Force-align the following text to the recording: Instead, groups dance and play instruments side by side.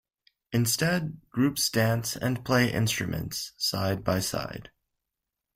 Instead, 0.51 1.21
groups 1.29 1.69
dance 1.69 2.15
and 2.17 2.43
play 2.43 2.73
instruments 2.73 3.51
side 3.57 4.03
by 4.03 4.19
side. 4.19 4.71